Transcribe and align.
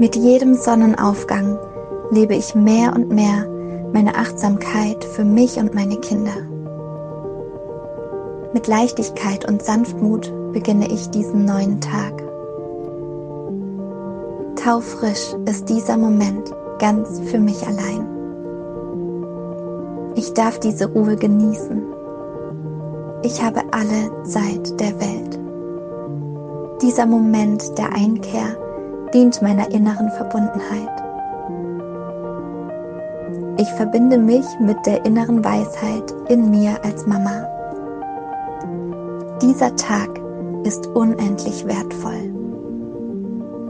Mit 0.00 0.16
jedem 0.16 0.54
Sonnenaufgang 0.54 1.58
lebe 2.10 2.34
ich 2.34 2.54
mehr 2.54 2.94
und 2.94 3.10
mehr 3.10 3.46
meine 3.92 4.14
Achtsamkeit 4.14 5.04
für 5.04 5.26
mich 5.26 5.58
und 5.58 5.74
meine 5.74 5.98
Kinder. 5.98 6.32
Mit 8.54 8.66
Leichtigkeit 8.66 9.46
und 9.46 9.62
Sanftmut 9.62 10.32
beginne 10.54 10.90
ich 10.90 11.10
diesen 11.10 11.44
neuen 11.44 11.82
Tag. 11.82 12.14
Taufrisch 14.56 15.34
ist 15.44 15.68
dieser 15.68 15.98
Moment 15.98 16.50
ganz 16.78 17.20
für 17.26 17.38
mich 17.38 17.66
allein. 17.66 18.08
Ich 20.14 20.32
darf 20.32 20.58
diese 20.60 20.90
Ruhe 20.90 21.16
genießen. 21.16 21.82
Ich 23.22 23.42
habe 23.42 23.60
alle 23.70 24.22
Zeit 24.24 24.80
der 24.80 24.98
Welt. 24.98 25.38
Dieser 26.80 27.04
Moment 27.04 27.76
der 27.76 27.92
Einkehr 27.92 28.56
dient 29.12 29.42
meiner 29.42 29.70
inneren 29.70 30.10
Verbundenheit. 30.10 30.88
Ich 33.58 33.68
verbinde 33.72 34.16
mich 34.16 34.46
mit 34.60 34.78
der 34.86 35.04
inneren 35.04 35.44
Weisheit 35.44 36.14
in 36.28 36.50
mir 36.50 36.82
als 36.84 37.06
Mama. 37.06 37.46
Dieser 39.42 39.74
Tag 39.76 40.08
ist 40.64 40.86
unendlich 40.88 41.66
wertvoll. 41.66 42.32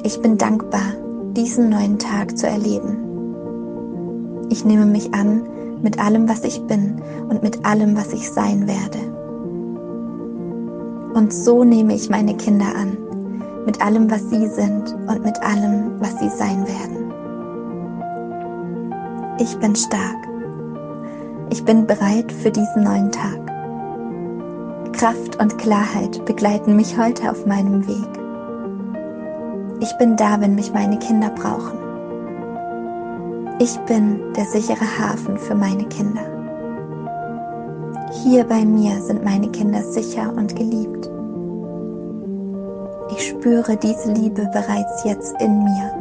Ich 0.02 0.20
bin 0.20 0.38
dankbar, 0.38 0.94
diesen 1.36 1.70
neuen 1.70 1.98
Tag 1.98 2.36
zu 2.36 2.46
erleben. 2.46 2.96
Ich 4.50 4.64
nehme 4.64 4.86
mich 4.86 5.12
an 5.14 5.42
mit 5.82 5.98
allem, 5.98 6.28
was 6.28 6.44
ich 6.44 6.60
bin 6.62 7.00
und 7.28 7.42
mit 7.42 7.64
allem, 7.64 7.96
was 7.96 8.12
ich 8.12 8.30
sein 8.30 8.66
werde. 8.66 8.98
Und 11.14 11.32
so 11.32 11.64
nehme 11.64 11.94
ich 11.94 12.08
meine 12.10 12.36
Kinder 12.36 12.66
an, 12.76 12.96
mit 13.66 13.80
allem, 13.84 14.10
was 14.10 14.28
sie 14.30 14.46
sind 14.48 14.94
und 15.06 15.24
mit 15.24 15.40
allem, 15.42 16.00
was 16.00 16.18
sie 16.18 16.30
sein 16.30 16.66
werden. 16.66 17.12
Ich 19.38 19.56
bin 19.58 19.74
stark. 19.74 20.28
Ich 21.50 21.64
bin 21.64 21.86
bereit 21.86 22.30
für 22.30 22.50
diesen 22.50 22.84
neuen 22.84 23.10
Tag. 23.10 23.40
Kraft 24.92 25.40
und 25.40 25.58
Klarheit 25.58 26.24
begleiten 26.26 26.76
mich 26.76 26.98
heute 26.98 27.30
auf 27.30 27.46
meinem 27.46 27.86
Weg. 27.86 28.08
Ich 29.80 29.96
bin 29.98 30.16
da, 30.16 30.40
wenn 30.40 30.54
mich 30.54 30.72
meine 30.72 30.98
Kinder 30.98 31.30
brauchen. 31.30 31.78
Ich 33.58 33.78
bin 33.80 34.32
der 34.34 34.44
sichere 34.44 34.86
Hafen 34.98 35.36
für 35.38 35.54
meine 35.54 35.84
Kinder. 35.84 36.22
Hier 38.22 38.44
bei 38.44 38.64
mir 38.64 39.00
sind 39.02 39.24
meine 39.24 39.48
Kinder 39.50 39.82
sicher 39.82 40.32
und 40.34 40.54
geliebt. 40.54 41.09
Spüre 43.30 43.76
diese 43.76 44.10
Liebe 44.10 44.50
bereits 44.52 45.04
jetzt 45.04 45.40
in 45.40 45.62
mir. 45.62 45.94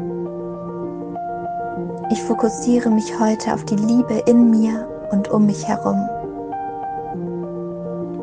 Ich 2.11 2.23
fokussiere 2.23 2.89
mich 2.89 3.19
heute 3.19 3.53
auf 3.53 3.63
die 3.65 3.75
Liebe 3.75 4.23
in 4.25 4.49
mir 4.49 4.87
und 5.11 5.29
um 5.29 5.45
mich 5.45 5.67
herum. 5.67 6.09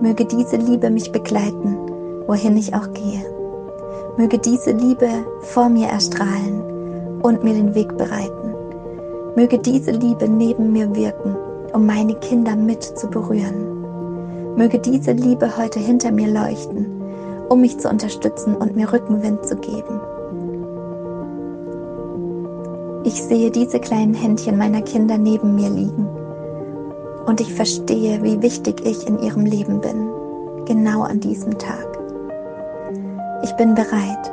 Möge 0.01 0.25
diese 0.25 0.57
Liebe 0.57 0.91
mich 0.91 1.12
begleiten, 1.12 1.79
wohin 2.27 2.57
ich 2.57 2.75
auch 2.75 2.93
gehe. 2.95 3.25
Möge 4.17 4.39
diese 4.39 4.73
Liebe 4.73 5.09
vor 5.41 5.69
mir 5.69 5.87
erstrahlen 5.87 7.21
und 7.23 7.45
mir 7.45 7.55
den 7.55 7.77
Weg 7.77 7.97
bereiten. 7.97 8.55
Möge 9.37 9.61
diese 9.61 9.93
Liebe 9.93 10.29
neben 10.29 10.73
mir 10.73 10.93
wirken, 10.97 11.37
um 11.73 11.87
meine 11.87 12.17
Kinder 12.17 12.57
mit 12.57 12.83
zu 12.83 13.09
berühren. 13.09 14.57
Möge 14.57 14.81
diese 14.81 15.12
Liebe 15.12 15.57
heute 15.57 15.79
hinter 15.79 16.11
mir 16.11 16.27
leuchten, 16.27 16.95
um 17.48 17.61
mich 17.61 17.78
zu 17.78 17.89
unterstützen 17.89 18.56
und 18.56 18.77
mir 18.77 18.92
Rückenwind 18.92 19.47
zu 19.47 19.56
geben. 19.56 20.00
Ich 23.04 23.22
sehe 23.22 23.50
diese 23.50 23.78
kleinen 23.78 24.15
Händchen 24.15 24.59
meiner 24.59 24.82
Kinder 24.82 25.16
neben 25.16 25.54
mir 25.54 25.71
liegen 25.71 26.09
und 27.26 27.41
ich 27.41 27.53
verstehe, 27.54 28.22
wie 28.22 28.43
wichtig 28.43 28.84
ich 28.84 29.06
in 29.06 29.19
ihrem 29.19 29.44
Leben 29.44 29.81
bin, 29.81 30.10
genau 30.65 31.03
an 31.03 31.21
diesem 31.21 31.56
Tag. 31.59 31.87
Ich 33.43 33.53
bin 33.53 33.75
bereit, 33.75 34.32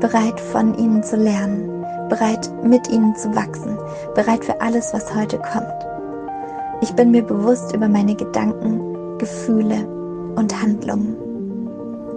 bereit 0.00 0.40
von 0.40 0.74
ihnen 0.76 1.02
zu 1.02 1.16
lernen, 1.16 1.84
bereit 2.08 2.50
mit 2.64 2.88
ihnen 2.90 3.14
zu 3.16 3.34
wachsen, 3.34 3.78
bereit 4.14 4.44
für 4.44 4.60
alles, 4.60 4.92
was 4.92 5.14
heute 5.14 5.38
kommt. 5.38 5.86
Ich 6.82 6.92
bin 6.94 7.10
mir 7.10 7.22
bewusst 7.22 7.74
über 7.74 7.88
meine 7.88 8.14
Gedanken, 8.14 9.18
Gefühle 9.18 9.86
und 10.36 10.60
Handlungen. 10.60 11.29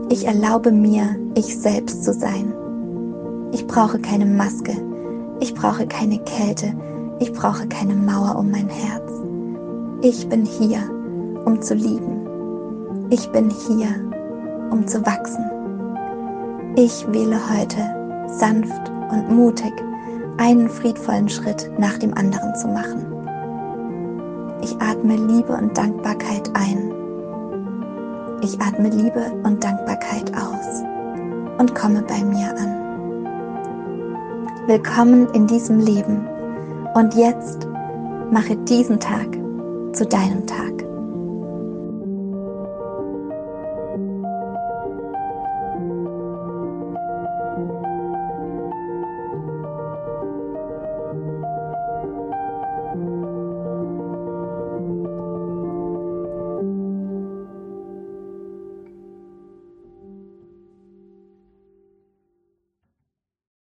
Ich 0.09 0.27
erlaube 0.27 0.71
mir, 0.71 1.15
ich 1.35 1.57
selbst 1.57 2.03
zu 2.03 2.13
sein. 2.13 2.53
Ich 3.51 3.65
brauche 3.67 3.99
keine 3.99 4.25
Maske, 4.25 4.73
ich 5.39 5.53
brauche 5.53 5.87
keine 5.87 6.19
Kälte, 6.19 6.73
ich 7.19 7.31
brauche 7.33 7.67
keine 7.67 7.95
Mauer 7.95 8.35
um 8.37 8.51
mein 8.51 8.69
Herz. 8.69 9.11
Ich 10.01 10.27
bin 10.27 10.45
hier, 10.45 10.79
um 11.45 11.61
zu 11.61 11.73
lieben. 11.73 13.07
Ich 13.09 13.29
bin 13.29 13.49
hier, 13.49 13.87
um 14.71 14.87
zu 14.87 15.05
wachsen. 15.05 15.43
Ich 16.75 17.05
wähle 17.11 17.39
heute 17.49 17.77
sanft 18.27 18.91
und 19.11 19.31
mutig 19.31 19.73
einen 20.37 20.67
friedvollen 20.67 21.29
Schritt 21.29 21.69
nach 21.77 21.97
dem 21.97 22.13
anderen 22.15 22.55
zu 22.55 22.67
machen. 22.67 23.05
Ich 24.63 24.75
atme 24.81 25.15
Liebe 25.15 25.53
und 25.53 25.77
Dankbarkeit 25.77 26.49
ein. 26.55 27.02
Ich 28.43 28.59
atme 28.59 28.89
Liebe 28.89 29.31
und 29.45 29.63
Dankbarkeit 29.63 30.29
aus 30.35 30.83
und 31.59 31.73
komme 31.73 32.01
bei 32.01 32.21
mir 32.25 32.49
an. 32.57 33.23
Willkommen 34.67 35.29
in 35.33 35.47
diesem 35.47 35.79
Leben 35.79 36.27
und 36.93 37.15
jetzt 37.15 37.65
mache 38.31 38.57
diesen 38.57 38.99
Tag 38.99 39.31
zu 39.93 40.05
deinem 40.05 40.45
Tag. 40.45 40.82